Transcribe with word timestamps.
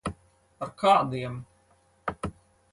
Ar 0.65 0.71
kādiem? 0.83 1.37